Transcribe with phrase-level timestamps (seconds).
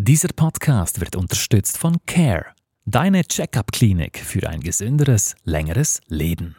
[0.00, 2.46] Dieser Podcast wird unterstützt von CARE,
[2.86, 6.54] deine Check-up-Klinik für ein gesünderes, längeres Leben.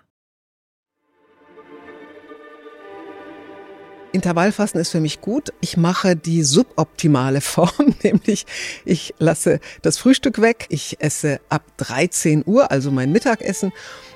[4.11, 5.53] Intervallfasten ist für mich gut.
[5.61, 8.45] Ich mache die suboptimale Form, nämlich
[8.83, 13.71] ich lasse das Frühstück weg, ich esse ab 13 Uhr, also mein Mittagessen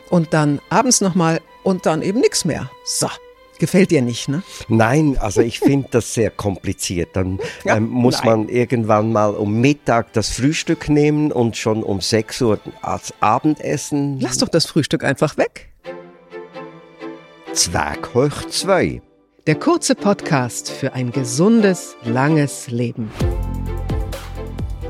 [0.09, 2.69] und dann abends nochmal und dann eben nichts mehr.
[2.83, 3.07] So.
[3.59, 4.41] Gefällt dir nicht, ne?
[4.67, 7.15] Nein, also ich finde das sehr kompliziert.
[7.15, 8.39] Dann ja, ähm, muss nein.
[8.39, 14.19] man irgendwann mal um Mittag das Frühstück nehmen und schon um 6 Uhr als Abendessen.
[14.19, 15.69] Lass doch das Frühstück einfach weg.
[17.53, 19.01] Zwerg hoch 2.
[19.45, 23.11] Der kurze Podcast für ein gesundes, langes Leben.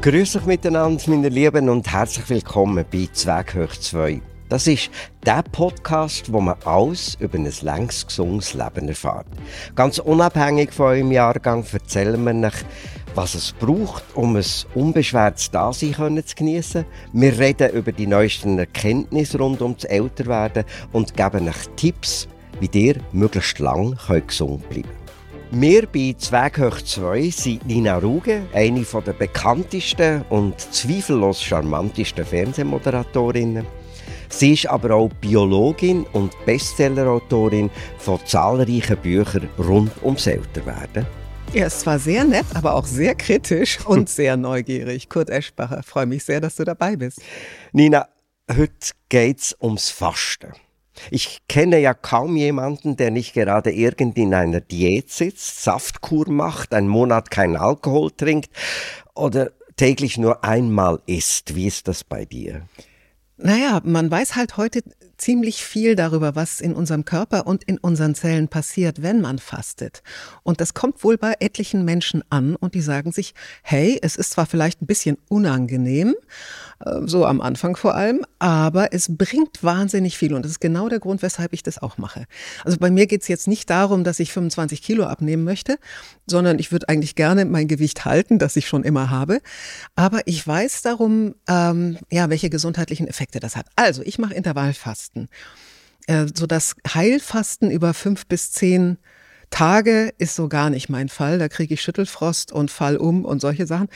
[0.01, 4.21] Grüß euch miteinander, meine Lieben, und herzlich willkommen bei Zwerg hoch 2.
[4.49, 4.89] Das ist
[5.25, 9.25] der Podcast, wo man alles über ein längst gesundes Leben erfährt.
[9.75, 12.65] Ganz unabhängig von eurem Jahrgang erzählen wir euch,
[13.15, 16.85] was es braucht, um ein unbeschwertes Dasein zu geniessen.
[17.13, 22.27] Wir reden über die neuesten Erkenntnisse rund um das Älterwerden und geben euch Tipps,
[22.59, 23.97] wie ihr möglichst lang
[24.27, 25.03] gesund bleiben könnt.
[25.51, 33.82] Wir bei Zweighoch 2 sind Nina Ruge, eine der bekanntesten und zweifellos charmantesten Fernsehmoderatorinnen.
[34.35, 41.05] Sie ist aber auch Biologin und Bestsellerautorin von zahlreichen Büchern rund ums Älterwerden.
[41.53, 45.07] Er ist zwar sehr nett, aber auch sehr kritisch und sehr neugierig.
[45.07, 47.21] Kurt Eschbacher, freue mich sehr, dass du dabei bist.
[47.73, 48.07] Nina,
[48.51, 50.51] heute geht es ums Fasten.
[51.11, 56.73] Ich kenne ja kaum jemanden, der nicht gerade irgend in einer Diät sitzt, Saftkur macht,
[56.73, 58.49] einen Monat keinen Alkohol trinkt
[59.13, 61.55] oder täglich nur einmal isst.
[61.55, 62.63] Wie ist das bei dir?
[63.43, 64.83] Naja, man weiß halt heute
[65.17, 70.01] ziemlich viel darüber, was in unserem Körper und in unseren Zellen passiert, wenn man fastet.
[70.43, 74.31] Und das kommt wohl bei etlichen Menschen an und die sagen sich, hey, es ist
[74.31, 76.15] zwar vielleicht ein bisschen unangenehm,
[76.79, 80.89] äh, so am Anfang vor allem, aber es bringt wahnsinnig viel und das ist genau
[80.89, 82.25] der Grund, weshalb ich das auch mache.
[82.63, 85.77] Also bei mir geht es jetzt nicht darum, dass ich 25 Kilo abnehmen möchte,
[86.25, 89.41] sondern ich würde eigentlich gerne mein Gewicht halten, das ich schon immer habe.
[89.95, 93.67] Aber ich weiß darum, ähm, ja, welche gesundheitlichen Effekte das hat.
[93.75, 95.02] Also ich mache Intervallfasten.
[96.07, 98.97] Äh, so das Heilfasten über fünf bis zehn
[99.49, 101.37] Tage ist so gar nicht mein Fall.
[101.37, 103.87] Da kriege ich Schüttelfrost und fall um und solche Sachen.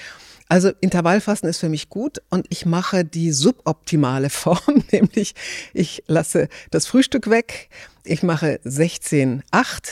[0.49, 5.35] Also Intervallfasten ist für mich gut und ich mache die suboptimale Form, nämlich
[5.73, 7.69] ich lasse das Frühstück weg.
[8.03, 9.41] Ich mache 16-8,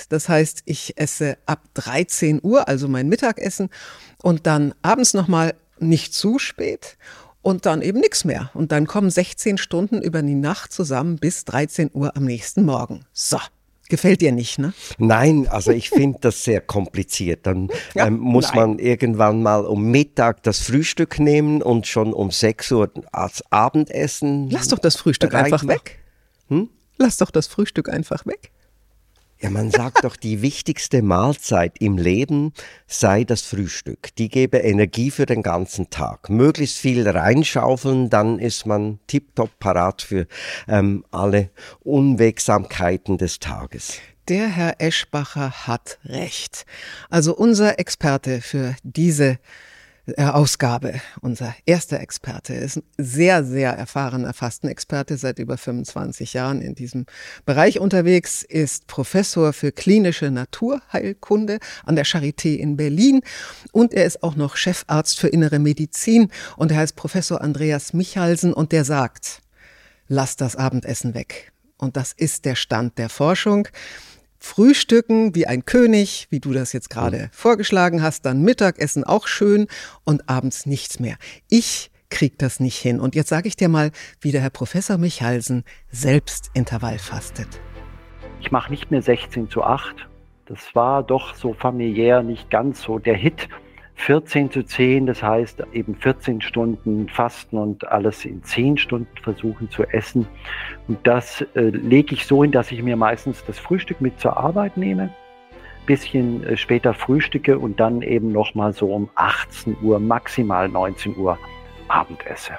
[0.07, 3.69] das heißt, ich esse ab 13 Uhr, also mein Mittagessen
[4.21, 6.97] und dann abends nochmal nicht zu spät
[7.45, 8.49] und dann eben nichts mehr.
[8.55, 13.05] Und dann kommen 16 Stunden über die Nacht zusammen bis 13 Uhr am nächsten Morgen.
[13.13, 13.37] So.
[13.87, 14.73] Gefällt dir nicht, ne?
[14.97, 17.45] Nein, also ich finde das sehr kompliziert.
[17.45, 18.55] Dann ja, ähm, muss nein.
[18.55, 24.49] man irgendwann mal um Mittag das Frühstück nehmen und schon um 6 Uhr als Abendessen.
[24.49, 25.99] Lass doch das Frühstück einfach weg.
[26.47, 26.71] Hm?
[26.97, 28.49] Lass doch das Frühstück einfach weg.
[29.45, 32.51] Ja, man sagt doch, die wichtigste Mahlzeit im Leben
[32.87, 34.09] sei das Frühstück.
[34.15, 36.31] Die gebe Energie für den ganzen Tag.
[36.31, 40.25] Möglichst viel reinschaufeln, dann ist man tiptop parat für
[40.67, 41.51] ähm, alle
[41.81, 43.99] Unwegsamkeiten des Tages.
[44.29, 46.65] Der Herr Eschbacher hat recht.
[47.11, 49.37] Also unser Experte für diese
[50.17, 51.01] Ausgabe.
[51.21, 57.05] Unser erster Experte ist ein sehr, sehr erfahrener Fastenexperte, seit über 25 Jahren in diesem
[57.45, 63.21] Bereich unterwegs, ist Professor für klinische Naturheilkunde an der Charité in Berlin
[63.71, 68.53] und er ist auch noch Chefarzt für innere Medizin und er heißt Professor Andreas Michalsen
[68.53, 69.41] und der sagt,
[70.07, 71.51] lass das Abendessen weg.
[71.77, 73.67] Und das ist der Stand der Forschung.
[74.45, 77.29] Frühstücken wie ein König, wie du das jetzt gerade mhm.
[77.31, 79.65] vorgeschlagen hast, dann Mittagessen auch schön
[80.03, 81.17] und abends nichts mehr.
[81.49, 82.99] Ich krieg das nicht hin.
[82.99, 83.91] Und jetzt sage ich dir mal,
[84.21, 87.47] wie der Herr Professor Michalsen selbst Intervall fastet.
[88.39, 90.07] Ich mache nicht mehr 16 zu 8.
[90.45, 93.49] Das war doch so familiär nicht ganz so der Hit.
[93.95, 99.69] 14 zu 10, das heißt eben 14 Stunden fasten und alles in 10 Stunden versuchen
[99.69, 100.27] zu essen.
[100.87, 104.37] Und das äh, lege ich so hin, dass ich mir meistens das Frühstück mit zur
[104.37, 105.09] Arbeit nehme,
[105.85, 111.37] bisschen äh, später frühstücke und dann eben nochmal so um 18 Uhr, maximal 19 Uhr
[111.87, 112.53] Abend esse.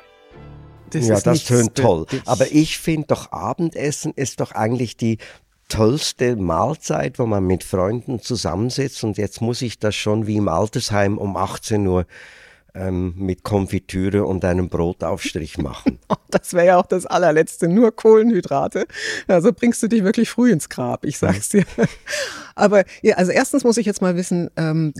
[0.91, 2.07] Das ja, das tönt toll.
[2.27, 5.19] Aber ich finde doch, Abendessen ist doch eigentlich die
[5.69, 10.49] tollste Mahlzeit, wo man mit Freunden zusammensitzt und jetzt muss ich das schon wie im
[10.49, 12.07] Altersheim um 18 Uhr
[12.75, 15.99] ähm, mit Konfitüre und einem Brotaufstrich machen.
[16.29, 18.87] Das wäre ja auch das allerletzte, nur Kohlenhydrate.
[19.27, 21.65] Also bringst du dich wirklich früh ins Grab, ich sag's dir.
[22.55, 24.93] Aber ja, also erstens muss ich jetzt mal wissen, ähm,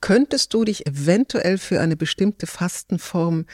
[0.00, 3.46] Könntest du dich eventuell für eine bestimmte Fastenform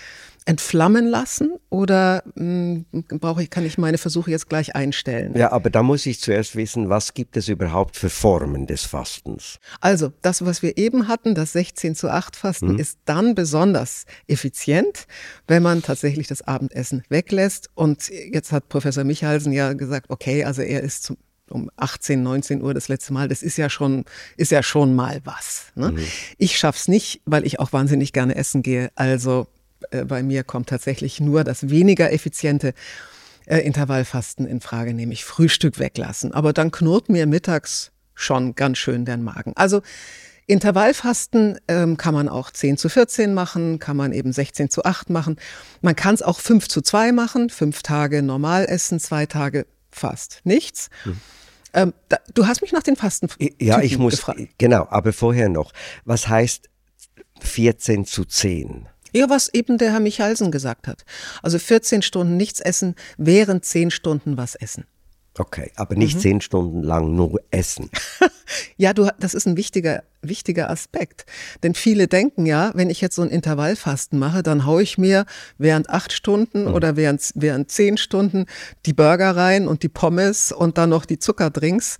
[0.46, 5.34] entflammen lassen oder mh, hm, brauche ich, kann ich meine Versuche jetzt gleich einstellen?
[5.36, 9.58] Ja, aber da muss ich zuerst wissen, was gibt es überhaupt für Formen des Fastens?
[9.80, 12.78] Also, das, was wir eben hatten, das 16 zu 8 Fasten, hm.
[12.78, 15.06] ist dann besonders effizient,
[15.48, 17.70] wenn man tatsächlich das Abendessen weglässt.
[17.74, 21.16] Und jetzt hat Professor Michalsen ja gesagt, okay, also er ist zum
[21.50, 24.06] um 18, 19 Uhr das letzte Mal, das ist ja schon,
[24.38, 25.66] ist ja schon mal was.
[25.74, 25.92] Ne?
[25.92, 25.98] Mhm.
[26.38, 28.90] Ich schaff's nicht, weil ich auch wahnsinnig gerne essen gehe.
[28.94, 29.46] Also
[29.94, 32.74] äh, bei mir kommt tatsächlich nur das weniger effiziente
[33.46, 36.32] äh, Intervallfasten in Frage, nämlich Frühstück weglassen.
[36.32, 39.52] Aber dann knurrt mir mittags schon ganz schön den Magen.
[39.56, 39.82] Also
[40.46, 45.10] Intervallfasten ähm, kann man auch 10 zu 14 machen, kann man eben 16 zu 8
[45.10, 45.36] machen.
[45.80, 50.40] Man kann es auch 5 zu 2 machen, fünf Tage normal essen, zwei Tage fast
[50.44, 50.90] nichts.
[51.04, 51.16] Hm.
[51.72, 54.40] Ähm, da, du hast mich nach den Fasten Ja, ich muss, gefragt.
[54.58, 55.72] genau, aber vorher noch.
[56.04, 56.68] Was heißt
[57.40, 58.86] 14 zu 10?
[59.14, 61.04] Ja, was eben der Herr Michalsen gesagt hat.
[61.42, 64.84] Also 14 Stunden nichts essen, während 10 Stunden was essen.
[65.36, 66.20] Okay, aber nicht mhm.
[66.20, 67.90] zehn Stunden lang nur essen.
[68.76, 71.26] ja, du, das ist ein wichtiger, wichtiger Aspekt.
[71.62, 75.26] Denn viele denken ja, wenn ich jetzt so ein Intervallfasten mache, dann haue ich mir
[75.58, 76.74] während acht Stunden mhm.
[76.74, 78.46] oder während, während zehn Stunden
[78.86, 81.98] die Burger rein und die Pommes und dann noch die Zuckerdrinks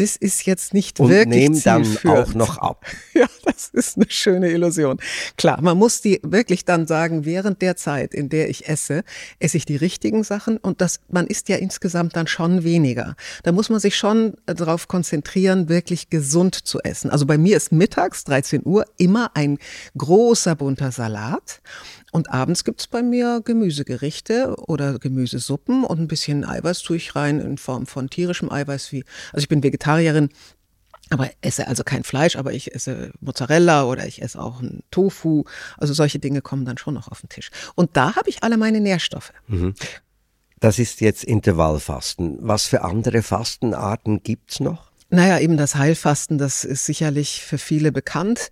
[0.00, 2.86] das ist jetzt nicht und wirklich nehmen dann auch noch ab.
[3.12, 4.98] Ja, das ist eine schöne Illusion.
[5.36, 9.02] Klar, man muss die wirklich dann sagen, während der Zeit, in der ich esse,
[9.40, 13.16] esse ich die richtigen Sachen und das, man isst ja insgesamt dann schon weniger.
[13.42, 15.79] Da muss man sich schon darauf konzentrieren, wirklich
[16.10, 17.10] gesund zu essen.
[17.10, 19.58] Also bei mir ist mittags, 13 Uhr, immer ein
[19.96, 21.60] großer bunter Salat
[22.12, 27.40] und abends gibt's bei mir Gemüsegerichte oder Gemüsesuppen und ein bisschen Eiweiß tue ich rein
[27.40, 30.30] in Form von tierischem Eiweiß wie, also ich bin Vegetarierin,
[31.10, 35.44] aber esse also kein Fleisch, aber ich esse Mozzarella oder ich esse auch einen Tofu.
[35.76, 37.50] Also solche Dinge kommen dann schon noch auf den Tisch.
[37.74, 39.32] Und da habe ich alle meine Nährstoffe.
[39.48, 39.74] Mhm.
[40.60, 42.38] Das ist jetzt Intervallfasten.
[42.42, 44.89] Was für andere Fastenarten gibt's noch?
[45.10, 48.50] Naja, eben das Heilfasten, das ist sicherlich für viele bekannt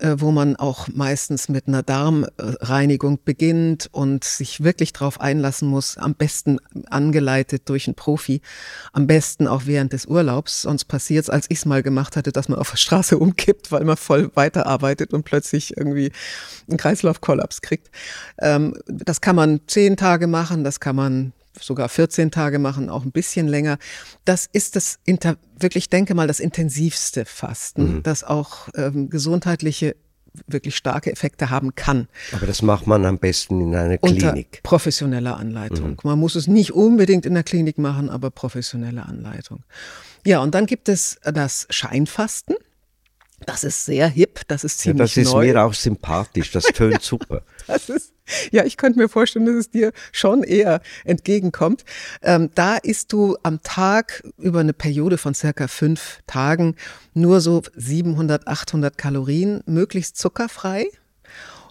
[0.00, 5.96] äh, wo man auch meistens mit einer Darmreinigung beginnt und sich wirklich darauf einlassen muss,
[5.96, 6.58] am besten
[6.90, 8.40] angeleitet durch einen Profi,
[8.92, 10.62] am besten auch während des Urlaubs.
[10.62, 13.70] Sonst passiert es, als ich es mal gemacht hatte, dass man auf der Straße umkippt,
[13.70, 16.10] weil man voll weiterarbeitet und plötzlich irgendwie
[16.68, 17.88] einen Kreislaufkollaps kriegt.
[18.40, 23.04] Ähm, das kann man zehn Tage machen, das kann man sogar 14 Tage machen, auch
[23.04, 23.78] ein bisschen länger.
[24.24, 28.02] Das ist das Inter wirklich denke mal das intensivste Fasten, mhm.
[28.02, 29.96] das auch ähm, gesundheitliche
[30.46, 32.08] wirklich starke Effekte haben kann.
[32.32, 34.24] Aber das macht man am besten in einer Klinik.
[34.24, 35.90] Unter professioneller Anleitung.
[35.90, 35.96] Mhm.
[36.02, 39.64] Man muss es nicht unbedingt in der Klinik machen, aber professionelle Anleitung.
[40.26, 42.56] Ja, und dann gibt es das Scheinfasten.
[43.44, 45.46] Das ist sehr hip, das ist ziemlich ja, das neu.
[45.46, 47.42] ist mir auch sympathisch, das tönt super.
[47.66, 48.12] das ist,
[48.50, 51.84] ja, ich könnte mir vorstellen, dass es dir schon eher entgegenkommt.
[52.22, 56.76] Ähm, da isst du am Tag über eine Periode von circa fünf Tagen
[57.14, 60.86] nur so 700, 800 Kalorien, möglichst zuckerfrei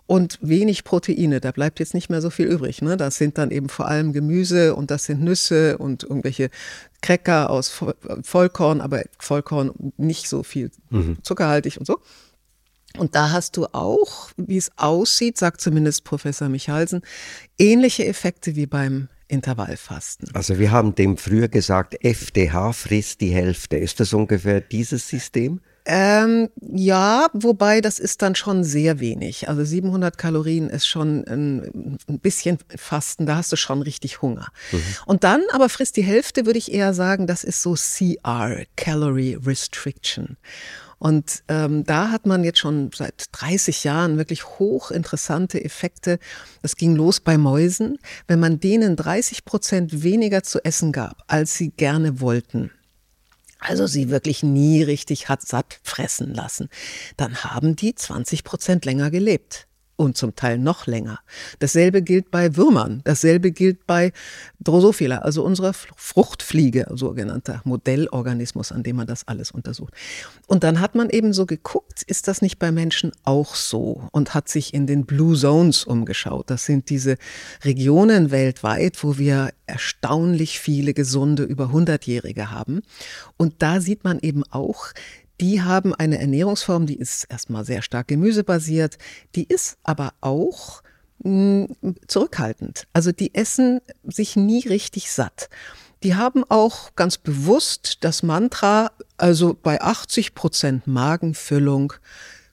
[0.08, 1.42] und wenig Proteine.
[1.42, 2.82] Da bleibt jetzt nicht mehr so viel übrig.
[2.82, 2.98] Ne?
[2.98, 6.50] Das sind dann eben vor allem Gemüse und das sind Nüsse und irgendwelche
[7.02, 7.84] Cracker aus
[8.24, 11.18] Vollkorn, aber Vollkorn nicht so viel mhm.
[11.24, 12.00] zuckerhaltig und so.
[12.98, 17.02] Und da hast du auch, wie es aussieht, sagt zumindest Professor Michalsen,
[17.58, 20.30] ähnliche Effekte wie beim Intervallfasten.
[20.34, 23.78] Also wir haben dem früher gesagt, FDH frisst die Hälfte.
[23.78, 25.62] Ist das ungefähr dieses System?
[25.88, 29.50] Ähm, ja, wobei das ist dann schon sehr wenig.
[29.50, 34.48] Also 700 Kalorien ist schon ein, ein bisschen Fasten, da hast du schon richtig Hunger.
[34.72, 34.82] Mhm.
[35.06, 39.38] Und dann aber frisst die Hälfte, würde ich eher sagen, das ist so CR, Calorie
[39.46, 40.38] Restriction.
[40.98, 46.20] Und ähm, da hat man jetzt schon seit 30 Jahren wirklich hochinteressante Effekte.
[46.62, 47.98] Das ging los bei Mäusen.
[48.28, 52.72] Wenn man denen 30 Prozent weniger zu essen gab, als sie gerne wollten,
[53.60, 56.70] also sie wirklich nie richtig hat satt fressen lassen,
[57.18, 61.20] dann haben die 20 Prozent länger gelebt und zum Teil noch länger.
[61.60, 64.12] Dasselbe gilt bei Würmern, dasselbe gilt bei
[64.60, 69.94] Drosophila, also unserer Fruchtfliege, sogenannter Modellorganismus, an dem man das alles untersucht.
[70.48, 74.34] Und dann hat man eben so geguckt, ist das nicht bei Menschen auch so und
[74.34, 76.50] hat sich in den Blue Zones umgeschaut.
[76.50, 77.18] Das sind diese
[77.64, 82.82] Regionen weltweit, wo wir erstaunlich viele gesunde über 100-Jährige haben.
[83.38, 84.88] Und da sieht man eben auch,
[85.42, 88.98] die haben eine Ernährungsform, die ist erstmal sehr stark gemüsebasiert,
[89.36, 90.82] die ist aber auch
[91.20, 92.88] mh, hm, zurückhaltend.
[92.94, 95.50] Also die essen sich nie richtig satt.
[96.04, 101.94] Die haben auch ganz bewusst das Mantra, also bei 80 Prozent Magenfüllung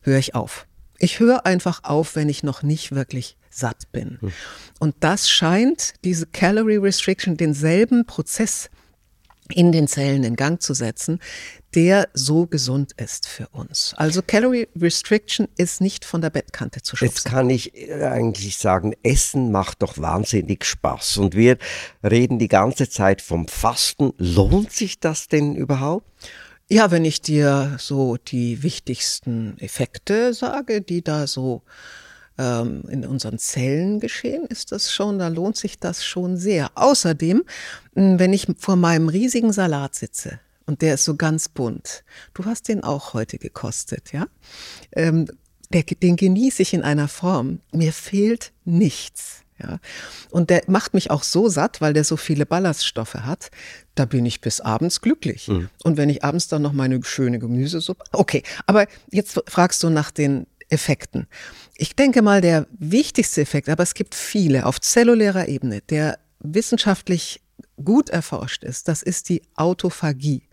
[0.01, 0.67] höre ich auf.
[0.99, 4.19] Ich höre einfach auf, wenn ich noch nicht wirklich satt bin.
[4.21, 4.33] Hm.
[4.79, 8.71] Und das scheint diese Calorie Restriction denselben Prozess
[9.52, 11.21] in den Zellen in Gang zu setzen,
[11.75, 13.94] der so gesund ist für uns.
[13.97, 17.14] Also Calorie Restriction ist nicht von der Bettkante zu schubsen.
[17.14, 21.18] Jetzt kann ich äh, eigentlich sagen, Essen macht doch wahnsinnig Spaß.
[21.18, 21.59] Und wir
[22.02, 24.12] reden die ganze Zeit vom Fasten.
[24.18, 26.06] Lohnt sich das denn überhaupt?
[26.68, 31.62] Ja, wenn ich dir so die wichtigsten Effekte sage, die da so
[32.39, 36.71] ähm, in unseren Zellen geschehen, ist das schon, da lohnt sich das schon sehr.
[36.75, 37.45] Außerdem,
[37.95, 42.05] wenn ich vor meinem riesigen Salat sitze, und der ist so ganz bunt.
[42.35, 44.27] Du hast den auch heute gekostet, ja?
[44.93, 45.27] Ähm,
[45.73, 47.61] der, den genieße ich in einer Form.
[47.73, 49.43] Mir fehlt nichts.
[49.59, 49.79] Ja.
[50.31, 53.51] Und der macht mich auch so satt, weil der so viele Ballaststoffe hat.
[53.95, 55.49] Da bin ich bis abends glücklich.
[55.49, 55.69] Mhm.
[55.85, 58.05] Und wenn ich abends dann noch meine schöne Gemüsesuppe.
[58.12, 61.26] Okay, aber jetzt fragst du nach den Effekten.
[61.76, 67.41] Ich denke mal, der wichtigste Effekt, aber es gibt viele auf zellulärer Ebene, der wissenschaftlich
[67.83, 70.49] gut erforscht ist, das ist die Autophagie.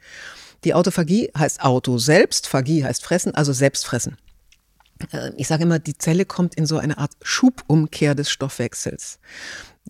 [0.64, 4.18] Die Autophagie heißt Auto selbst, Phagie heißt fressen, also selbstfressen.
[5.12, 9.20] Äh, ich sage immer, die Zelle kommt in so eine Art Schubumkehr des Stoffwechsels.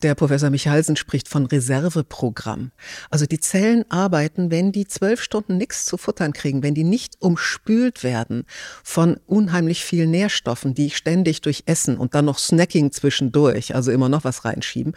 [0.02, 2.72] Der Professor Michalsen spricht von Reserveprogramm.
[3.10, 7.18] Also die Zellen arbeiten, wenn die zwölf Stunden nichts zu futtern kriegen, wenn die nicht
[7.20, 8.46] umspült werden
[8.82, 14.08] von unheimlich vielen Nährstoffen, die ständig durch Essen und dann noch Snacking zwischendurch, also immer
[14.08, 14.94] noch was reinschieben,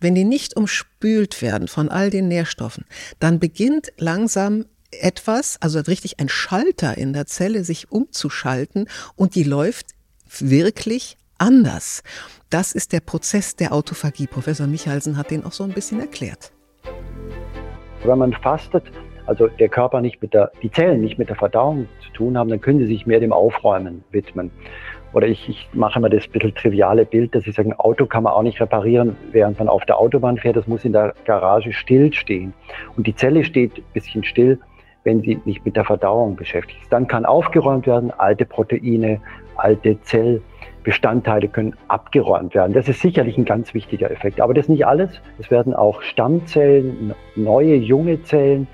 [0.00, 2.86] wenn die nicht umspült werden von all den Nährstoffen,
[3.20, 9.44] dann beginnt langsam etwas, also richtig ein Schalter in der Zelle, sich umzuschalten und die
[9.44, 9.94] läuft
[10.38, 12.02] wirklich anders.
[12.50, 14.26] Das ist der Prozess der Autophagie.
[14.26, 16.52] Professor Michalsen hat den auch so ein bisschen erklärt.
[18.04, 18.84] Wenn man fastet,
[19.26, 22.50] also der Körper nicht mit der, die Zellen nicht mit der Verdauung zu tun haben,
[22.50, 24.50] dann können sie sich mehr dem Aufräumen widmen.
[25.12, 28.22] Oder ich, ich mache immer das bisschen triviale Bild, dass ich sage, ein Auto kann
[28.22, 30.56] man auch nicht reparieren, während man auf der Autobahn fährt.
[30.56, 32.52] Das muss in der Garage stillstehen.
[32.96, 34.58] Und die Zelle steht ein bisschen still,
[35.04, 36.92] wenn sie nicht mit der Verdauung beschäftigt ist.
[36.92, 39.20] Dann kann aufgeräumt werden, alte Proteine,
[39.56, 40.00] alte
[40.80, 42.72] Zellbestandteile können abgeräumt werden.
[42.72, 44.40] Das ist sicherlich ein ganz wichtiger Effekt.
[44.40, 45.10] Aber das ist nicht alles.
[45.38, 48.66] Es werden auch Stammzellen, neue junge Zellen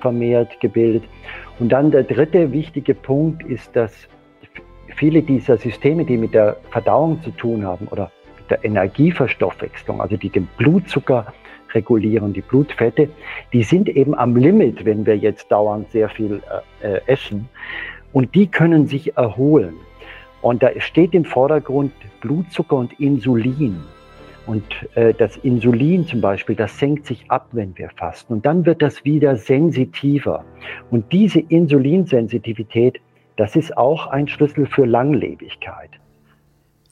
[0.00, 1.02] vermehrt gebildet.
[1.58, 3.92] Und dann der dritte wichtige Punkt ist, dass
[4.96, 10.16] viele dieser Systeme, die mit der Verdauung zu tun haben oder mit der Energieverstoffwechslung, also
[10.16, 11.26] die den Blutzucker
[11.74, 13.08] regulieren, die Blutfette,
[13.52, 16.40] die sind eben am Limit, wenn wir jetzt dauernd sehr viel
[16.82, 17.48] äh, äh, essen.
[18.12, 19.74] Und die können sich erholen.
[20.48, 23.82] Und da steht im Vordergrund Blutzucker und Insulin.
[24.46, 24.64] Und
[24.94, 28.32] äh, das Insulin zum Beispiel, das senkt sich ab, wenn wir fasten.
[28.32, 30.46] Und dann wird das wieder sensitiver.
[30.90, 32.98] Und diese Insulinsensitivität,
[33.36, 35.90] das ist auch ein Schlüssel für Langlebigkeit.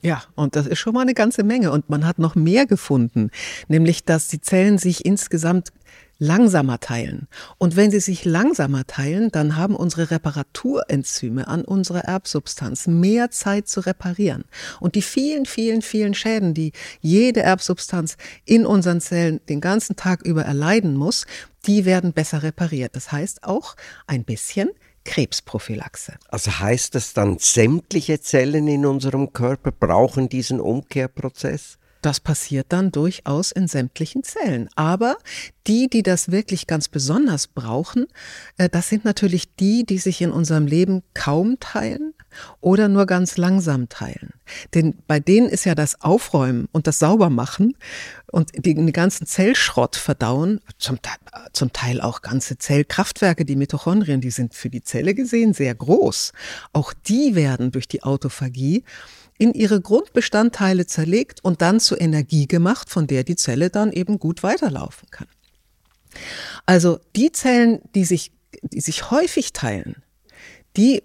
[0.02, 1.70] Ja, und das ist schon mal eine ganze Menge.
[1.72, 3.30] Und man hat noch mehr gefunden,
[3.68, 5.72] nämlich dass die Zellen sich insgesamt
[6.18, 7.28] langsamer teilen.
[7.58, 13.68] Und wenn sie sich langsamer teilen, dann haben unsere Reparaturenzyme an unserer Erbsubstanz mehr Zeit
[13.68, 14.44] zu reparieren.
[14.80, 20.22] Und die vielen, vielen, vielen Schäden, die jede Erbsubstanz in unseren Zellen den ganzen Tag
[20.22, 21.26] über erleiden muss,
[21.66, 22.96] die werden besser repariert.
[22.96, 24.70] Das heißt auch ein bisschen
[25.04, 26.14] Krebsprophylaxe.
[26.28, 31.78] Also heißt das dann, sämtliche Zellen in unserem Körper brauchen diesen Umkehrprozess?
[32.06, 34.68] Das passiert dann durchaus in sämtlichen Zellen.
[34.76, 35.16] Aber
[35.66, 38.06] die, die das wirklich ganz besonders brauchen,
[38.58, 42.14] äh, das sind natürlich die, die sich in unserem Leben kaum teilen
[42.60, 44.34] oder nur ganz langsam teilen.
[44.72, 47.76] Denn bei denen ist ja das Aufräumen und das Saubermachen
[48.30, 51.00] und den ganzen Zellschrott verdauen, zum,
[51.52, 56.32] zum Teil auch ganze Zellkraftwerke, die Mitochondrien, die sind für die Zelle gesehen sehr groß.
[56.72, 58.84] Auch die werden durch die Autophagie
[59.38, 64.18] in ihre Grundbestandteile zerlegt und dann zur Energie gemacht, von der die Zelle dann eben
[64.18, 65.28] gut weiterlaufen kann.
[66.64, 70.02] Also die Zellen, die sich, die sich häufig teilen,
[70.76, 71.02] die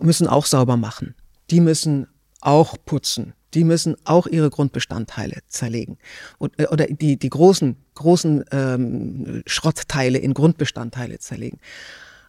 [0.00, 1.14] müssen auch sauber machen.
[1.50, 2.06] Die müssen
[2.40, 3.34] auch putzen.
[3.54, 5.98] Die müssen auch ihre Grundbestandteile zerlegen.
[6.38, 11.58] Und, äh, oder die, die großen, großen ähm, Schrottteile in Grundbestandteile zerlegen.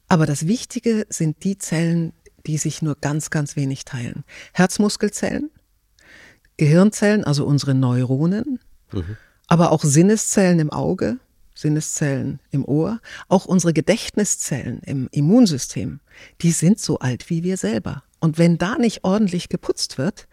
[0.07, 2.13] Aber das Wichtige sind die Zellen,
[2.45, 4.23] die sich nur ganz, ganz wenig teilen.
[4.53, 5.49] Herzmuskelzellen,
[6.57, 8.59] Gehirnzellen, also unsere Neuronen,
[8.91, 9.17] mhm.
[9.47, 11.17] aber auch Sinneszellen im Auge,
[11.55, 15.99] Sinneszellen im Ohr, auch unsere Gedächtniszellen im Immunsystem,
[16.41, 18.03] die sind so alt wie wir selber.
[18.19, 20.27] Und wenn da nicht ordentlich geputzt wird,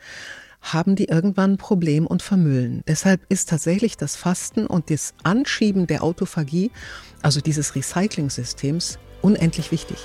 [0.60, 2.82] haben die irgendwann ein Problem und vermüllen.
[2.86, 6.70] Deshalb ist tatsächlich das Fasten und das Anschieben der Autophagie,
[7.22, 9.98] also dieses Recycling-Systems, unendlich wichtig.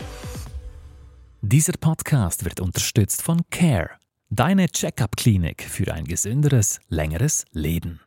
[1.46, 3.90] Dieser Podcast wird unterstützt von Care,
[4.30, 8.00] deine Check-up-Klinik für ein gesünderes, längeres Leben.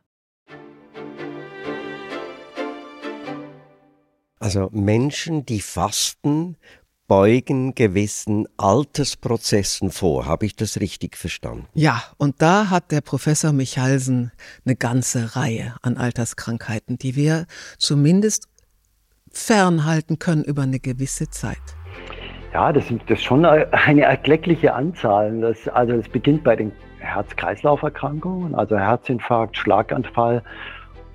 [4.39, 6.57] Also Menschen, die fasten,
[7.09, 10.25] beugen gewissen Altersprozessen vor.
[10.25, 11.69] Habe ich das richtig verstanden?
[11.75, 14.33] Ja, und da hat der Professor Michalsen
[14.65, 18.49] eine ganze Reihe an Alterskrankheiten, die wir zumindest
[19.31, 21.76] fernhalten können über eine gewisse Zeit.
[22.57, 25.43] Ja, das, sind, das schon eine erkleckliche Anzahl.
[25.43, 30.43] Das, also es beginnt bei den Herz-Kreislauf-Erkrankungen, also Herzinfarkt, Schlaganfall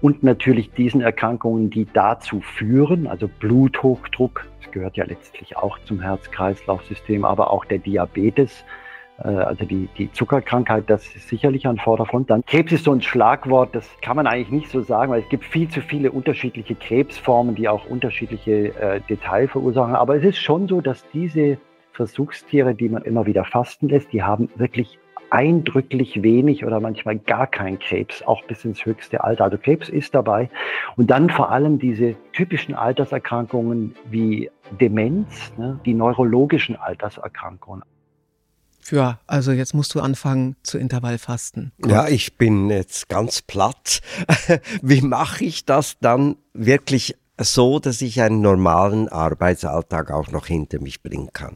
[0.04, 6.00] und natürlich diesen Erkrankungen, die dazu führen, also Bluthochdruck, das gehört ja letztlich auch zum
[6.00, 8.64] Herz-Kreislauf-System, aber auch der Diabetes,
[9.30, 12.30] also die, die Zuckerkrankheit, das ist sicherlich an Vordergrund.
[12.30, 15.30] Dann Krebs ist so ein Schlagwort, das kann man eigentlich nicht so sagen, weil es
[15.30, 19.96] gibt viel zu viele unterschiedliche Krebsformen, die auch unterschiedliche äh, Detail verursachen.
[19.96, 21.58] Aber es ist schon so, dass diese
[21.94, 24.98] Versuchstiere, die man immer wieder fasten lässt, die haben wirklich
[25.32, 29.46] eindrücklich wenig oder manchmal gar kein Krebs, auch bis ins höchste Alter.
[29.46, 30.50] Also Krebs ist dabei.
[30.98, 37.84] Und dann vor allem diese typischen Alterserkrankungen wie Demenz, ne, die neurologischen Alterserkrankungen.
[38.90, 41.72] Ja, also jetzt musst du anfangen zu Intervallfasten.
[41.86, 44.02] Ja, ich bin jetzt ganz platt.
[44.82, 50.80] Wie mache ich das dann wirklich so, dass ich einen normalen Arbeitsalltag auch noch hinter
[50.82, 51.56] mich bringen kann?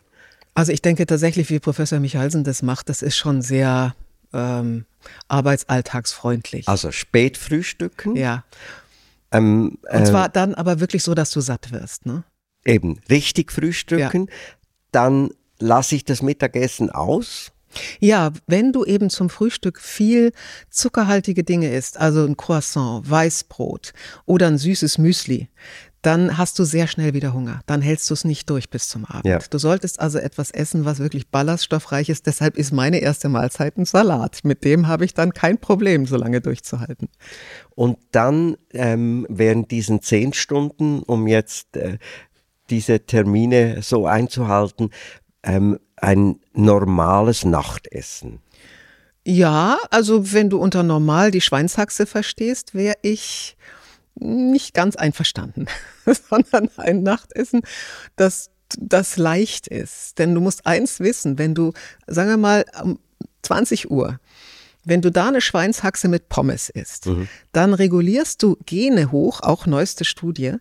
[0.53, 3.95] Also ich denke tatsächlich, wie Professor Michalsen das macht, das ist schon sehr
[4.33, 4.85] ähm,
[5.27, 6.67] arbeitsalltagsfreundlich.
[6.67, 8.15] Also spät frühstücken?
[8.15, 8.45] Ja.
[9.31, 12.23] Ähm, Und äh, zwar dann aber wirklich so, dass du satt wirst, ne?
[12.63, 14.25] Eben, richtig frühstücken.
[14.27, 14.35] Ja.
[14.91, 17.51] Dann lasse ich das Mittagessen aus.
[17.99, 20.31] Ja, wenn du eben zum Frühstück viel
[20.69, 23.93] zuckerhaltige Dinge isst, also ein Croissant, Weißbrot
[24.25, 25.49] oder ein süßes Müsli,
[26.05, 27.61] dann hast du sehr schnell wieder Hunger.
[27.65, 29.25] Dann hältst du es nicht durch bis zum Abend.
[29.25, 29.39] Ja.
[29.39, 32.27] Du solltest also etwas essen, was wirklich ballaststoffreich ist.
[32.27, 34.41] Deshalb ist meine erste Mahlzeit ein Salat.
[34.43, 37.09] Mit dem habe ich dann kein Problem, so lange durchzuhalten.
[37.73, 41.97] Und dann ähm, während diesen zehn Stunden, um jetzt äh,
[42.69, 44.91] diese Termine so einzuhalten,
[45.45, 48.39] ähm, ein normales Nachtessen?
[49.23, 53.57] Ja, also wenn du unter normal die Schweinshaxe verstehst, wäre ich
[54.15, 55.65] nicht ganz einverstanden,
[56.29, 57.61] sondern ein Nachtessen,
[58.15, 60.19] das, das leicht ist.
[60.19, 61.73] Denn du musst eins wissen, wenn du,
[62.07, 62.99] sagen wir mal, um
[63.41, 64.19] 20 Uhr,
[64.83, 67.27] wenn du da eine Schweinshaxe mit Pommes isst, mhm.
[67.51, 70.57] dann regulierst du Gene hoch, auch neueste Studie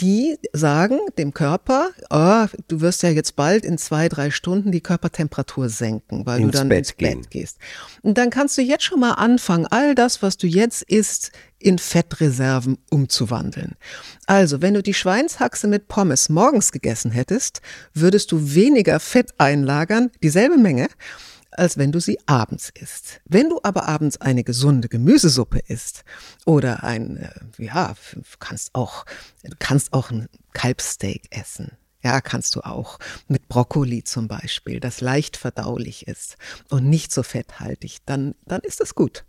[0.00, 4.80] die sagen dem Körper, oh, du wirst ja jetzt bald in zwei, drei Stunden die
[4.80, 7.20] Körpertemperatur senken, weil ins du dann Bett ins gehen.
[7.20, 7.58] Bett gehst.
[8.02, 11.78] Und dann kannst du jetzt schon mal anfangen, all das, was du jetzt isst, in
[11.78, 13.76] Fettreserven umzuwandeln.
[14.26, 17.62] Also, wenn du die Schweinshaxe mit Pommes morgens gegessen hättest,
[17.94, 20.88] würdest du weniger Fett einlagern, dieselbe Menge,
[21.58, 23.20] als wenn du sie abends isst.
[23.24, 26.04] Wenn du aber abends eine gesunde Gemüsesuppe isst
[26.44, 27.94] oder ein, äh, ja,
[28.38, 29.04] kannst auch,
[29.58, 31.72] kannst auch ein Kalbsteak essen.
[32.02, 36.36] Ja, kannst du auch mit Brokkoli zum Beispiel, das leicht verdaulich ist
[36.68, 39.24] und nicht so fetthaltig, dann, dann ist das gut.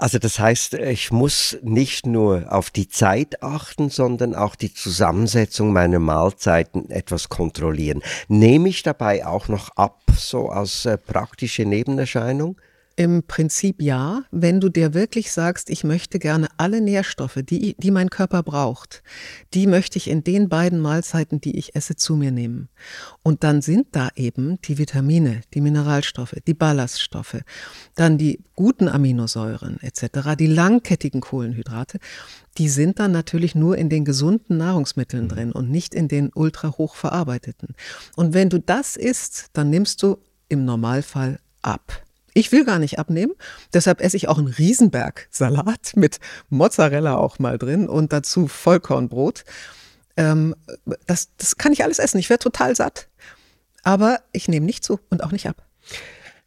[0.00, 5.74] Also das heißt, ich muss nicht nur auf die Zeit achten, sondern auch die Zusammensetzung
[5.74, 8.02] meiner Mahlzeiten etwas kontrollieren.
[8.26, 12.56] Nehme ich dabei auch noch ab, so als äh, praktische Nebenerscheinung?
[13.00, 17.90] Im Prinzip ja, wenn du dir wirklich sagst, ich möchte gerne alle Nährstoffe, die, die
[17.90, 19.02] mein Körper braucht,
[19.54, 22.68] die möchte ich in den beiden Mahlzeiten, die ich esse, zu mir nehmen.
[23.22, 27.38] Und dann sind da eben die Vitamine, die Mineralstoffe, die Ballaststoffe,
[27.94, 32.00] dann die guten Aminosäuren etc., die langkettigen Kohlenhydrate,
[32.58, 36.76] die sind dann natürlich nur in den gesunden Nahrungsmitteln drin und nicht in den ultra
[36.76, 37.74] hoch verarbeiteten.
[38.14, 40.18] Und wenn du das isst, dann nimmst du
[40.50, 42.02] im Normalfall ab.
[42.34, 43.32] Ich will gar nicht abnehmen,
[43.72, 49.44] deshalb esse ich auch einen Riesenberg-Salat mit Mozzarella auch mal drin und dazu Vollkornbrot.
[50.16, 50.54] Ähm,
[51.06, 52.18] das, das kann ich alles essen.
[52.18, 53.08] Ich werde total satt.
[53.82, 55.64] Aber ich nehme nicht zu und auch nicht ab.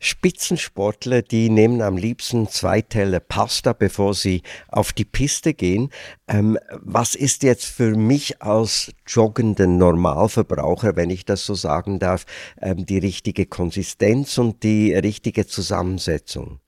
[0.04, 5.90] Spitzensportler, die nehmen am liebsten zwei Teller Pasta, bevor sie auf die Piste gehen.
[6.28, 12.26] Ähm, was ist jetzt für mich als joggenden Normalverbraucher, wenn ich das so sagen darf,
[12.62, 16.60] ähm, die richtige Konsistenz und die richtige Zusammensetzung?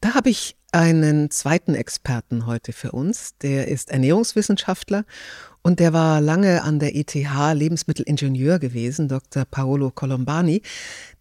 [0.00, 3.36] Da habe ich einen zweiten Experten heute für uns.
[3.42, 5.04] Der ist Ernährungswissenschaftler
[5.62, 9.44] und der war lange an der ETH Lebensmittelingenieur gewesen, Dr.
[9.44, 10.62] Paolo Colombani.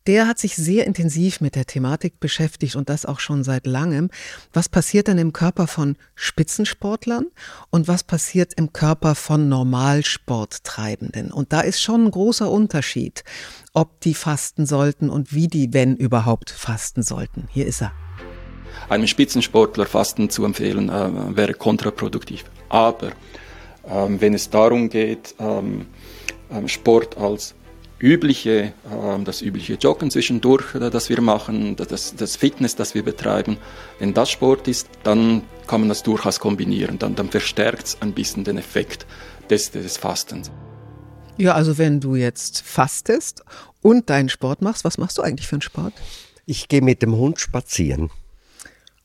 [0.10, 4.10] Der hat sich sehr intensiv mit der Thematik beschäftigt und das auch schon seit langem.
[4.52, 7.28] Was passiert denn im Körper von Spitzensportlern
[7.70, 11.32] und was passiert im Körper von Normalsporttreibenden?
[11.32, 13.24] Und da ist schon ein großer Unterschied,
[13.76, 17.48] ob die fasten sollten und wie die, wenn überhaupt, fasten sollten.
[17.52, 17.92] Hier ist er.
[18.90, 22.46] Einem Spitzensportler Fasten zu empfehlen äh, wäre kontraproduktiv.
[22.70, 23.12] Aber
[23.88, 25.86] ähm, wenn es darum geht, ähm,
[26.52, 27.54] ähm, Sport als
[28.00, 28.74] übliche,
[29.26, 33.58] das übliche Joggen zwischendurch, das wir machen, das, das Fitness, das wir betreiben,
[34.00, 36.98] wenn das Sport ist, dann kann man das durchaus kombinieren.
[36.98, 39.06] Dann, dann verstärkt es ein bisschen den Effekt
[39.50, 40.52] des, des Fastens.
[41.38, 43.44] Ja, also wenn du jetzt fastest
[43.82, 45.94] und deinen Sport machst, was machst du eigentlich für einen Sport?
[46.46, 48.10] Ich gehe mit dem Hund spazieren.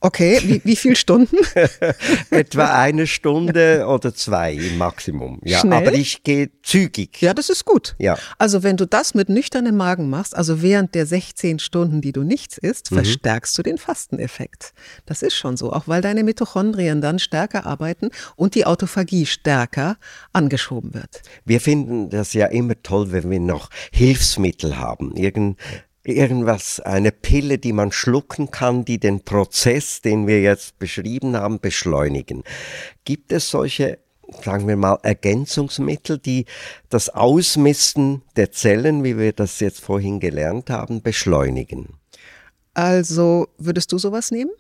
[0.05, 1.39] Okay, wie, wie viele Stunden?
[2.31, 5.41] Etwa eine Stunde oder zwei im Maximum.
[5.43, 5.79] Ja, Schnell?
[5.79, 7.23] aber ich gehe zügig.
[7.23, 7.95] Ja, das ist gut.
[7.99, 8.19] Ja.
[8.37, 12.23] Also wenn du das mit nüchternem Magen machst, also während der 16 Stunden, die du
[12.23, 12.97] nichts isst, mhm.
[12.97, 14.75] verstärkst du den Fasteneffekt.
[15.07, 19.97] Das ist schon so, auch weil deine Mitochondrien dann stärker arbeiten und die Autophagie stärker
[20.35, 21.23] angeschoben wird.
[21.47, 25.17] Wir finden das ja immer toll, wenn wir noch Hilfsmittel haben.
[25.17, 25.59] Irgend
[26.05, 31.61] irgendwas, eine Pille, die man schlucken kann, die den Prozess, den wir jetzt beschrieben haben,
[31.61, 32.45] beschleunigen.
[33.05, 33.99] Gibt es solche
[34.43, 36.47] sagen wir mal, Ergänzungsmittel, die
[36.89, 41.99] das Ausmisten der Zellen, wie wir das jetzt vorhin gelernt haben, beschleunigen.
[42.73, 44.51] Also würdest du sowas nehmen?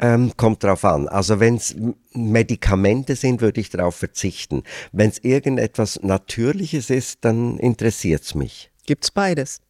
[0.00, 1.08] Ähm, kommt drauf an.
[1.08, 1.74] Also wenn es
[2.12, 4.62] Medikamente sind, würde ich darauf verzichten.
[4.92, 8.70] Wenn es irgendetwas Natürliches ist, dann interessiert es mich.
[8.86, 9.60] Gibt's beides?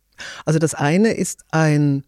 [0.44, 2.04] Also das eine ist ein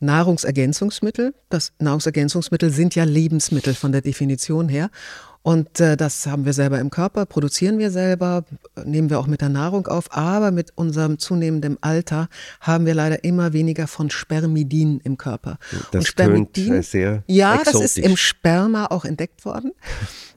[0.00, 1.34] Nahrungsergänzungsmittel.
[1.48, 4.90] Das Nahrungsergänzungsmittel sind ja Lebensmittel von der Definition her.
[5.42, 8.44] Und äh, das haben wir selber im Körper, produzieren wir selber,
[8.84, 10.12] nehmen wir auch mit der Nahrung auf.
[10.12, 12.28] Aber mit unserem zunehmenden Alter
[12.60, 15.58] haben wir leider immer weniger von Spermidin im Körper.
[15.92, 17.72] Das Und Spermidin, äh, sehr Ja, exotisch.
[17.74, 19.70] das ist im Sperma auch entdeckt worden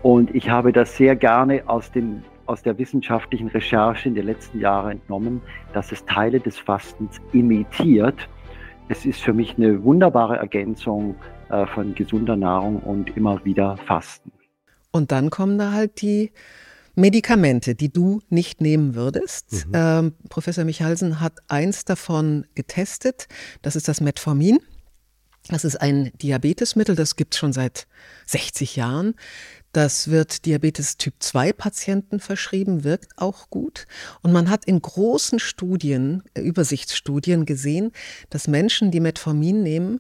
[0.03, 4.59] Und ich habe das sehr gerne aus, den, aus der wissenschaftlichen Recherche in den letzten
[4.59, 8.27] Jahren entnommen, dass es Teile des Fastens imitiert.
[8.89, 11.15] Es ist für mich eine wunderbare Ergänzung
[11.49, 14.33] äh, von gesunder Nahrung und immer wieder Fasten.
[14.91, 16.33] Und dann kommen da halt die
[16.95, 19.67] Medikamente, die du nicht nehmen würdest.
[19.67, 19.71] Mhm.
[19.73, 23.27] Ähm, Professor Michalsen hat eins davon getestet.
[23.61, 24.59] Das ist das Metformin.
[25.49, 27.85] Das ist ein Diabetesmittel, das gibt es schon seit
[28.25, 29.13] 60 Jahren.
[29.73, 33.85] Das wird Diabetes Typ 2 Patienten verschrieben, wirkt auch gut.
[34.23, 37.91] Und man hat in großen Studien, äh, Übersichtsstudien gesehen,
[38.29, 39.99] dass Menschen, die Metformin nehmen,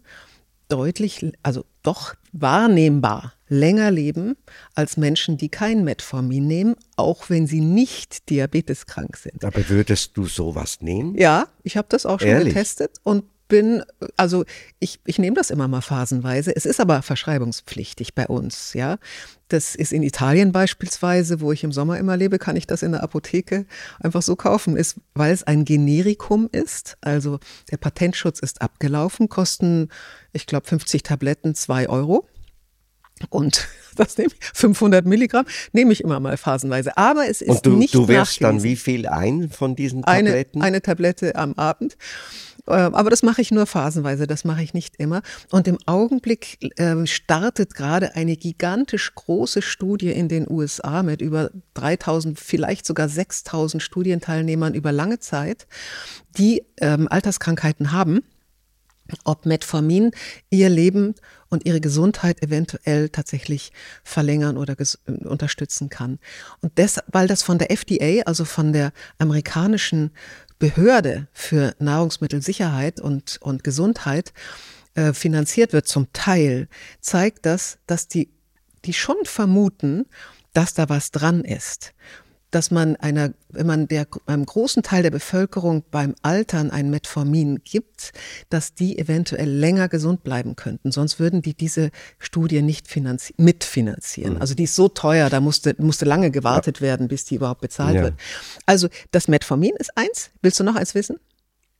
[0.67, 4.35] deutlich, also doch wahrnehmbar länger leben
[4.73, 9.45] als Menschen, die kein Metformin nehmen, auch wenn sie nicht diabeteskrank sind.
[9.45, 11.15] Aber würdest du sowas nehmen?
[11.15, 12.53] Ja, ich habe das auch schon Ehrlich?
[12.53, 13.83] getestet und bin,
[14.17, 14.43] also
[14.79, 16.55] ich, ich nehme das immer mal phasenweise.
[16.55, 18.97] Es ist aber verschreibungspflichtig bei uns, ja.
[19.47, 22.93] Das ist in Italien beispielsweise, wo ich im Sommer immer lebe, kann ich das in
[22.93, 23.65] der Apotheke
[23.99, 26.97] einfach so kaufen, ist, weil es ein Generikum ist.
[27.01, 29.89] Also der Patentschutz ist abgelaufen, kosten,
[30.33, 32.27] ich glaube, 50 Tabletten zwei Euro.
[33.29, 36.97] Und das nehme ich, 500 Milligramm, nehme ich immer mal phasenweise.
[36.97, 40.61] Aber es ist Und du, nicht du wirfst dann wie viel ein von diesen Tabletten?
[40.61, 41.97] Eine, eine Tablette am Abend.
[42.67, 45.21] Ähm, aber das mache ich nur phasenweise, das mache ich nicht immer.
[45.51, 51.51] Und im Augenblick äh, startet gerade eine gigantisch große Studie in den USA mit über
[51.75, 55.67] 3000, vielleicht sogar 6000 Studienteilnehmern über lange Zeit,
[56.37, 58.21] die ähm, Alterskrankheiten haben
[59.23, 60.11] ob Metformin
[60.49, 61.15] ihr Leben
[61.49, 63.71] und ihre Gesundheit eventuell tatsächlich
[64.03, 64.75] verlängern oder
[65.23, 66.19] unterstützen kann.
[66.61, 70.11] Und das, weil das von der FDA, also von der amerikanischen
[70.59, 74.33] Behörde für Nahrungsmittelsicherheit und, und Gesundheit
[74.95, 76.67] äh, finanziert wird, zum Teil,
[77.01, 78.29] zeigt das, dass die,
[78.85, 80.05] die schon vermuten,
[80.53, 81.93] dass da was dran ist
[82.51, 87.61] dass man einer, wenn man der, einem großen Teil der Bevölkerung beim Altern ein Metformin
[87.63, 88.13] gibt,
[88.49, 90.91] dass die eventuell länger gesund bleiben könnten.
[90.91, 94.35] Sonst würden die diese Studie nicht finanzi mitfinanzieren.
[94.35, 94.41] Mhm.
[94.41, 96.83] Also die ist so teuer, da musste, musste lange gewartet ja.
[96.83, 98.03] werden, bis die überhaupt bezahlt ja.
[98.03, 98.13] wird.
[98.65, 100.31] Also das Metformin ist eins.
[100.41, 101.19] Willst du noch eins wissen?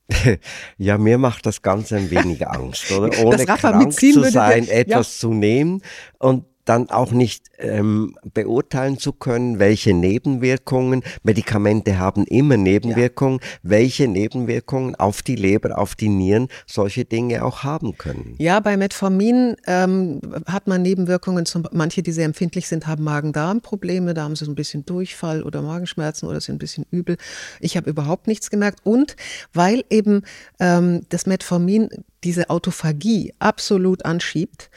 [0.78, 3.18] Ja, mir macht das Ganze ein wenig Angst, oder?
[3.24, 5.20] Ohne krank zu sein, etwas ja.
[5.20, 5.82] zu nehmen
[6.20, 13.48] und dann auch nicht ähm, beurteilen zu können, welche Nebenwirkungen, Medikamente haben immer Nebenwirkungen, ja.
[13.64, 18.36] welche Nebenwirkungen auf die Leber, auf die Nieren solche Dinge auch haben können.
[18.40, 24.14] Ja, bei Metformin ähm, hat man Nebenwirkungen, zum, manche, die sehr empfindlich sind, haben Magen-Darm-Probleme,
[24.14, 27.18] da haben sie so ein bisschen Durchfall oder Magenschmerzen oder sind ein bisschen übel.
[27.60, 29.16] Ich habe überhaupt nichts gemerkt und
[29.54, 30.24] weil eben
[30.60, 31.90] ähm, das Metformin
[32.24, 34.70] diese Autophagie absolut anschiebt,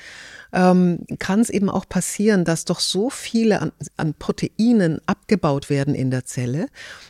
[0.53, 5.95] ähm, kann es eben auch passieren, dass doch so viele an, an Proteinen abgebaut werden
[5.95, 6.67] in der Zelle,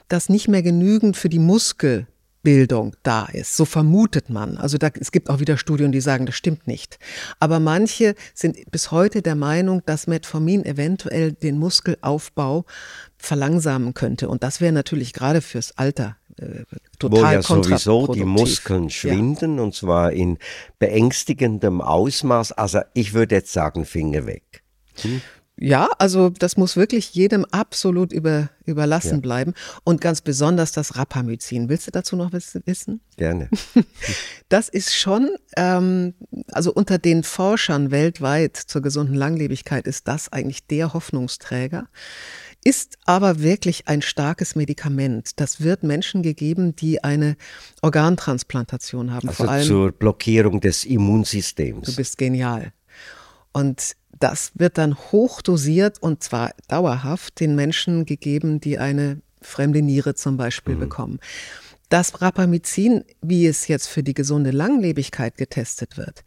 [0.08, 2.06] dass nicht mehr genügend für die Muskel
[2.42, 3.56] Bildung da ist.
[3.56, 4.56] So vermutet man.
[4.56, 6.98] Also da, es gibt auch wieder Studien, die sagen, das stimmt nicht.
[7.40, 12.64] Aber manche sind bis heute der Meinung, dass Metformin eventuell den Muskelaufbau
[13.16, 14.28] verlangsamen könnte.
[14.28, 16.16] Und das wäre natürlich gerade fürs Alter
[16.98, 19.62] total Wo ja sowieso die Muskeln schwinden ja.
[19.62, 20.38] und zwar in
[20.78, 22.52] beängstigendem Ausmaß.
[22.52, 24.62] Also ich würde jetzt sagen, Finger weg.
[25.02, 25.20] Hm?
[25.60, 29.20] Ja, also das muss wirklich jedem absolut über, überlassen ja.
[29.20, 29.54] bleiben.
[29.82, 31.68] Und ganz besonders das Rapamycin.
[31.68, 33.00] Willst du dazu noch was wissen?
[33.16, 33.48] Gerne.
[34.50, 36.14] Das ist schon, ähm,
[36.52, 41.86] also unter den Forschern weltweit zur gesunden Langlebigkeit ist das eigentlich der Hoffnungsträger.
[42.68, 45.40] Ist aber wirklich ein starkes Medikament.
[45.40, 47.38] Das wird Menschen gegeben, die eine
[47.80, 49.26] Organtransplantation haben.
[49.26, 51.88] Also Vor allem, zur Blockierung des Immunsystems.
[51.88, 52.74] Du bist genial.
[53.52, 60.14] Und das wird dann hochdosiert und zwar dauerhaft den Menschen gegeben, die eine fremde Niere
[60.14, 60.80] zum Beispiel mhm.
[60.80, 61.18] bekommen.
[61.88, 66.22] Das Rapamycin, wie es jetzt für die gesunde Langlebigkeit getestet wird,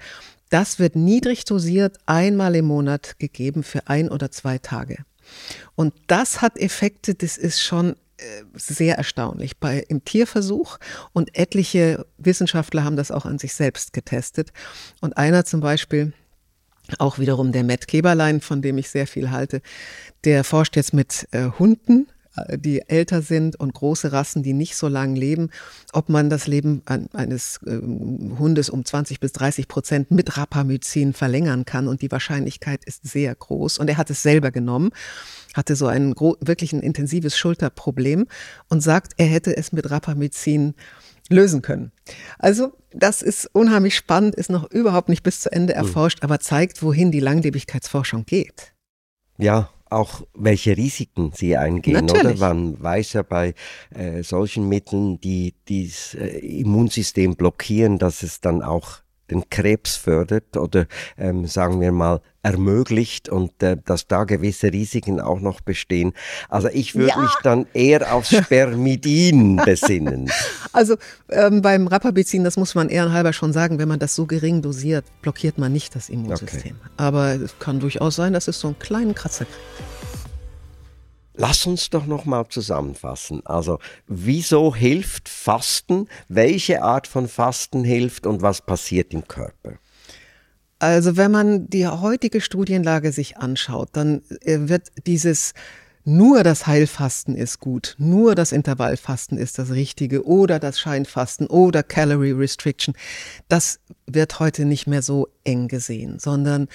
[0.50, 5.06] das wird niedrig dosiert einmal im Monat gegeben für ein oder zwei Tage.
[5.76, 9.58] Und das hat Effekte, das ist schon äh, sehr erstaunlich.
[9.58, 10.78] Bei im Tierversuch
[11.14, 14.52] und etliche Wissenschaftler haben das auch an sich selbst getestet.
[15.00, 16.14] Und einer zum Beispiel
[17.00, 19.62] auch wiederum der Matt Keberlein, von dem ich sehr viel halte,
[20.24, 22.08] der forscht jetzt mit äh, Hunden,
[22.56, 25.50] die älter sind und große Rassen, die nicht so lange leben,
[25.92, 26.82] ob man das Leben
[27.14, 27.78] eines äh,
[28.40, 31.88] Hundes um 20 bis 30 Prozent mit Rapamycin verlängern kann.
[31.88, 33.80] Und die Wahrscheinlichkeit ist sehr groß.
[33.80, 34.92] Und er hat es selber genommen,
[35.54, 38.28] hatte so ein wirklich ein intensives Schulterproblem
[38.70, 40.74] und sagt, er hätte es mit Rapamycin
[41.30, 41.92] lösen können.
[42.40, 45.86] Also das ist unheimlich spannend, ist noch überhaupt nicht bis zu Ende hm.
[45.86, 46.26] erforscht, mhm.
[46.26, 48.74] aber zeigt, wohin die Langlebigkeitsforschung geht.
[49.38, 52.38] Ja, auch welche Risiken sie eingehen, Natürlich.
[52.38, 52.54] oder?
[52.54, 53.54] Man weiß ja bei
[53.94, 59.02] äh, solchen Mitteln, die das äh, Immunsystem blockieren, dass es dann auch
[59.32, 60.86] den Krebs fördert oder
[61.18, 66.14] ähm, sagen wir mal ermöglicht und äh, dass da gewisse Risiken auch noch bestehen.
[66.50, 67.20] Also ich würde ja.
[67.20, 70.32] mich dann eher auf Spermidin besinnen.
[70.74, 70.98] Also
[71.30, 75.06] ähm, beim Rapamycin, das muss man ehrenhalber schon sagen, wenn man das so gering dosiert,
[75.22, 76.76] blockiert man nicht das Immunsystem.
[76.82, 76.92] Okay.
[76.98, 80.01] Aber es kann durchaus sein, dass es so einen kleinen Kratzer kriegt.
[81.34, 83.42] Lass uns doch noch mal zusammenfassen.
[83.46, 86.08] Also, wieso hilft Fasten?
[86.28, 89.74] Welche Art von Fasten hilft und was passiert im Körper?
[90.80, 95.54] Also, wenn man die heutige Studienlage sich anschaut, dann äh, wird dieses
[96.04, 101.84] nur das Heilfasten ist gut, nur das Intervallfasten ist das Richtige oder das Scheinfasten oder
[101.84, 102.96] Calorie Restriction.
[103.48, 106.70] Das wird heute nicht mehr so eng gesehen, sondern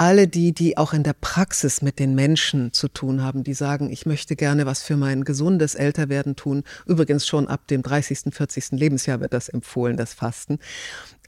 [0.00, 3.90] alle die, die auch in der Praxis mit den Menschen zu tun haben, die sagen,
[3.92, 6.64] ich möchte gerne was für mein gesundes Älterwerden tun.
[6.86, 8.70] Übrigens schon ab dem 30., 40.
[8.70, 10.58] Lebensjahr wird das empfohlen, das Fasten.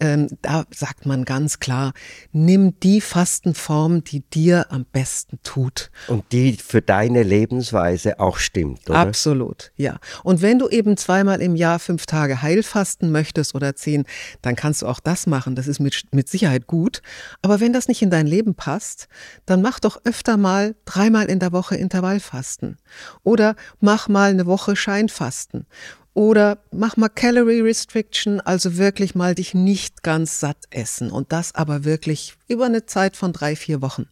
[0.03, 1.93] Ähm, da sagt man ganz klar,
[2.33, 5.93] nimm die Fastenform, die dir am besten tut.
[6.09, 8.99] Und die für deine Lebensweise auch stimmt, oder?
[8.99, 10.01] Absolut, ja.
[10.25, 14.05] Und wenn du eben zweimal im Jahr fünf Tage Heilfasten möchtest oder zehn,
[14.43, 15.55] dann kannst du auch das machen.
[15.55, 17.01] Das ist mit, mit Sicherheit gut.
[17.41, 19.07] Aber wenn das nicht in dein Leben passt,
[19.47, 22.77] dann mach doch öfter mal dreimal in der Woche Intervallfasten.
[23.23, 25.67] Oder mach mal eine Woche Scheinfasten.
[26.15, 31.55] Oder mach mal Calorie Restriction, also wirklich mal dich nicht ganz satt essen und das
[31.55, 34.07] aber wirklich über eine Zeit von drei, vier Wochen.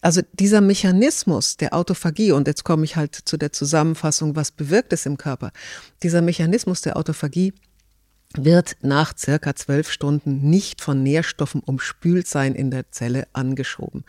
[0.00, 4.92] Also dieser Mechanismus der Autophagie, und jetzt komme ich halt zu der Zusammenfassung, was bewirkt
[4.92, 5.50] es im Körper,
[6.02, 7.54] dieser Mechanismus der Autophagie
[8.36, 14.04] wird nach circa zwölf Stunden nicht von Nährstoffen umspült sein in der Zelle angeschoben.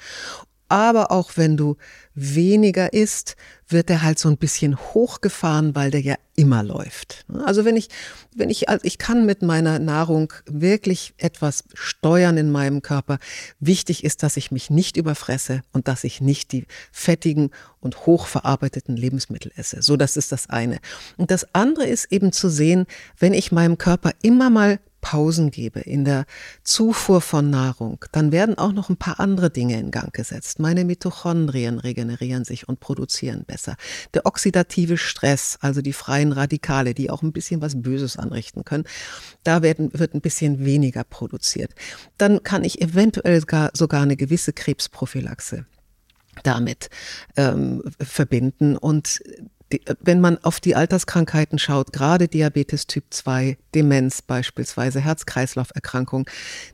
[0.76, 1.78] Aber auch wenn du
[2.16, 3.38] weniger isst,
[3.70, 7.24] wird er halt so ein bisschen hochgefahren, weil der ja immer läuft.
[7.46, 7.88] Also wenn ich,
[8.36, 13.20] wenn ich, also ich kann mit meiner Nahrung wirklich etwas steuern in meinem Körper.
[13.62, 18.98] Wichtig ist, dass ich mich nicht überfresse und dass ich nicht die fettigen und hochverarbeiteten
[18.98, 19.82] Lebensmittel esse.
[19.82, 20.80] So, das ist das eine.
[21.16, 22.86] Und das andere ist eben zu sehen,
[23.18, 26.26] wenn ich meinem Körper immer mal Pausen gebe in der
[26.64, 30.58] Zufuhr von Nahrung, dann werden auch noch ein paar andere Dinge in Gang gesetzt.
[30.58, 33.76] Meine Mitochondrien regenerieren sich und produzieren besser.
[34.16, 38.86] Der oxidative Stress, also die freien Radikale, die auch ein bisschen was Böses anrichten können,
[39.44, 41.76] da werden, wird ein bisschen weniger produziert.
[42.18, 45.68] Dann kann ich eventuell gar, sogar eine gewisse Krebsprophylaxe
[46.44, 46.90] damit
[47.38, 49.22] ähm, verbinden und
[50.00, 56.30] wenn man auf die Alterskrankheiten schaut, gerade Diabetes Typ 2, Demenz beispielsweise, Herz-Kreislauf-Erkrankung,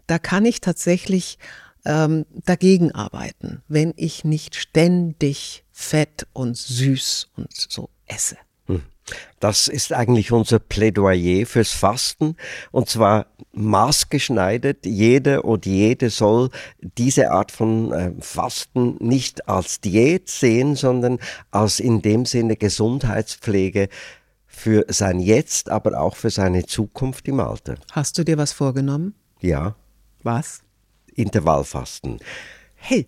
[0.07, 1.37] da kann ich tatsächlich
[1.85, 8.37] ähm, dagegen arbeiten, wenn ich nicht ständig fett und süß und so esse.
[9.39, 12.35] Das ist eigentlich unser Plädoyer fürs Fasten
[12.71, 14.85] und zwar maßgeschneidert.
[14.85, 16.49] Jeder und jede soll
[16.97, 23.89] diese Art von äh, Fasten nicht als Diät sehen, sondern als in dem Sinne Gesundheitspflege
[24.47, 27.75] für sein Jetzt, aber auch für seine Zukunft im Alter.
[27.91, 29.15] Hast du dir was vorgenommen?
[29.39, 29.75] Ja.
[30.23, 30.61] Was?
[31.15, 32.19] Intervallfasten.
[32.75, 33.07] Hey,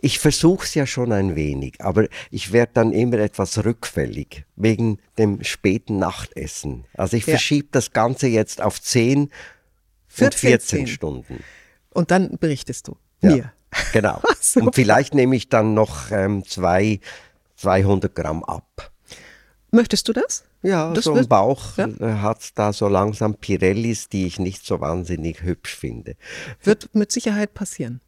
[0.00, 4.98] ich versuche es ja schon ein wenig, aber ich werde dann immer etwas rückfällig wegen
[5.18, 6.84] dem späten Nachtessen.
[6.94, 7.32] Also ich ja.
[7.32, 9.30] verschiebe das Ganze jetzt auf 10
[10.20, 11.42] und 14 Stunden.
[11.90, 13.52] Und dann berichtest du ja, mir.
[13.92, 14.22] Genau.
[14.56, 17.00] und vielleicht nehme ich dann noch ähm, zwei,
[17.56, 18.92] 200 Gramm ab.
[19.70, 20.44] Möchtest du das?
[20.62, 21.86] Ja, das so ein Bauch ja?
[21.86, 26.16] Äh, hat da so langsam Pirellis, die ich nicht so wahnsinnig hübsch finde.
[26.62, 28.00] Wird mit Sicherheit passieren.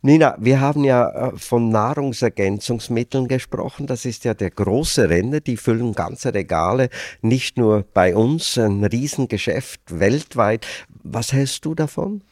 [0.00, 3.88] Nina, wir haben ja äh, von Nahrungsergänzungsmitteln gesprochen.
[3.88, 5.40] Das ist ja der große Renner.
[5.40, 6.88] Die füllen ganze Regale,
[7.20, 10.66] nicht nur bei uns, ein Riesengeschäft weltweit.
[11.02, 12.22] Was hältst du davon?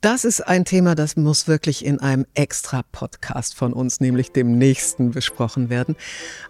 [0.00, 4.56] Das ist ein Thema, das muss wirklich in einem extra Podcast von uns, nämlich dem
[4.56, 5.96] nächsten, besprochen werden.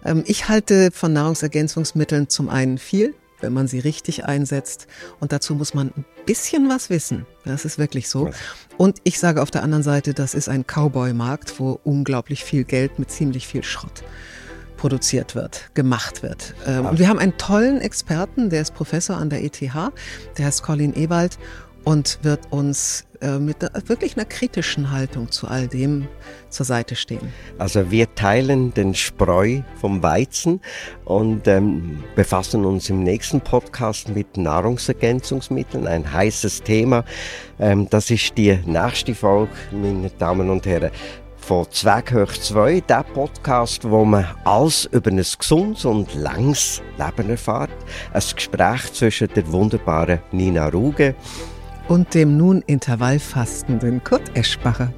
[0.05, 4.87] Ähm, ich halte von Nahrungsergänzungsmitteln zum einen viel, wenn man sie richtig einsetzt.
[5.19, 7.25] Und dazu muss man ein bisschen was wissen.
[7.45, 8.29] Das ist wirklich so.
[8.77, 12.99] Und ich sage auf der anderen Seite, das ist ein Cowboy-Markt, wo unglaublich viel Geld
[12.99, 14.03] mit ziemlich viel Schrott
[14.77, 16.55] produziert wird, gemacht wird.
[16.65, 20.63] Ähm, und wir haben einen tollen Experten, der ist Professor an der ETH, der heißt
[20.63, 21.37] Colin Ewald
[21.83, 26.07] und wird uns äh, mit wirklich einer kritischen Haltung zu all dem
[26.49, 27.31] zur Seite stehen.
[27.57, 30.59] Also wir teilen den Spreu vom Weizen
[31.05, 37.03] und ähm, befassen uns im nächsten Podcast mit Nahrungsergänzungsmitteln, ein heißes Thema.
[37.59, 40.91] Ähm, das ist die nächste Folge, meine Damen und Herren
[41.37, 47.71] von Zweckhoch 2, der Podcast, wo man alles über ein gesundes und langes Leben erfährt.
[48.13, 51.15] Ein Gespräch zwischen der wunderbaren Nina Ruge
[51.91, 54.93] und dem nun intervallfastenden Kurt Eschbacher.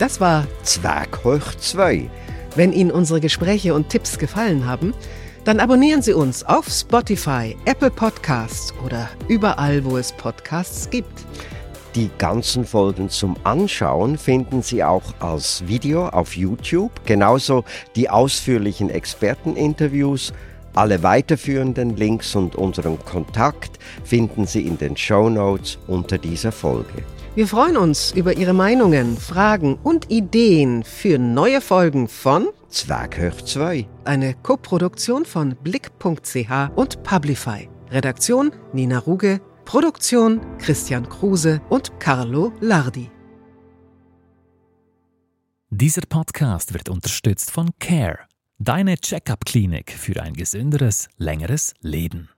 [0.00, 2.10] Das war Zwerg hoch 2.
[2.56, 4.92] Wenn Ihnen unsere Gespräche und Tipps gefallen haben,
[5.44, 11.24] dann abonnieren Sie uns auf Spotify, Apple Podcasts oder überall, wo es Podcasts gibt.
[11.94, 18.90] Die ganzen Folgen zum Anschauen finden Sie auch als Video auf YouTube, genauso die ausführlichen
[18.90, 20.32] Experteninterviews
[20.74, 27.04] alle weiterführenden Links und unseren Kontakt finden Sie in den Show Notes unter dieser Folge.
[27.34, 33.86] Wir freuen uns über Ihre Meinungen, Fragen und Ideen für neue Folgen von Zwerghöch 2.
[34.04, 37.68] Eine Koproduktion von Blick.ch und Publify.
[37.90, 43.10] Redaktion Nina Ruge, Produktion Christian Kruse und Carlo Lardi.
[45.70, 48.27] Dieser Podcast wird unterstützt von Care
[48.60, 52.28] Deine Checkup-Klinik für ein gesünderes, längeres Leben.